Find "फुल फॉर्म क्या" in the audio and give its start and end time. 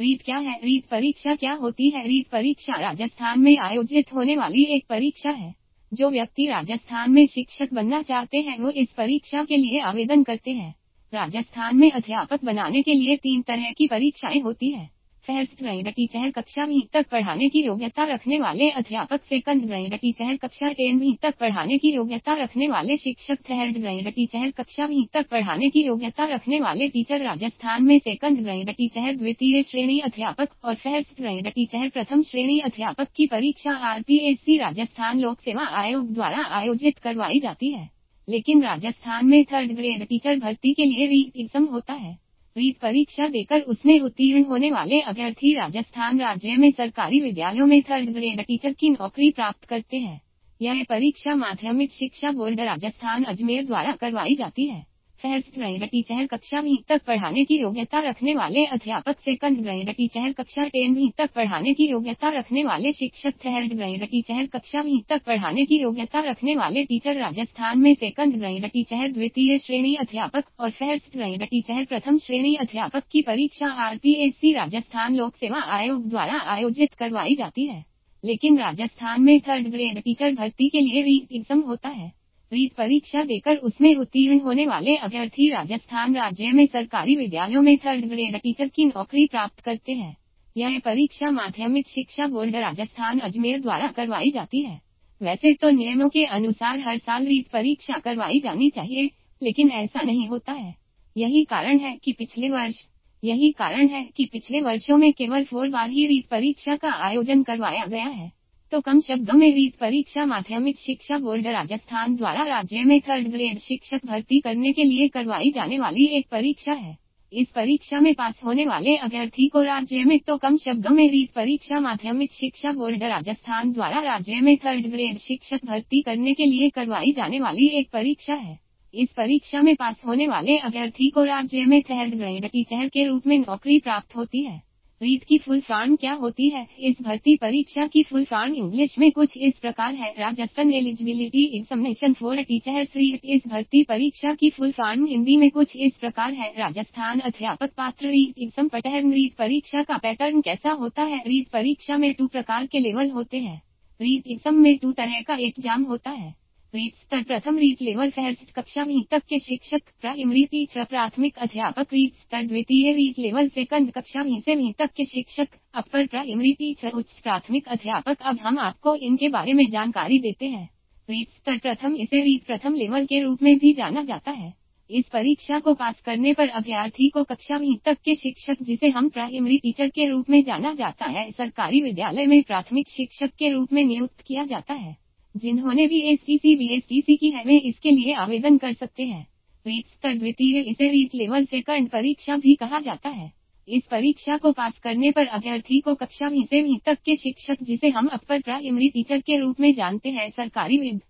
135.38-136.12